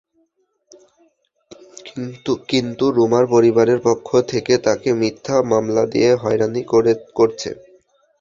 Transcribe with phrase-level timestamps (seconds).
[2.49, 6.61] কিন্তু রুমার পরিবারের পক্ষ থেকে তাঁকে মিথ্যা মামলা দিয়ে হয়রানি
[7.15, 7.49] করছে।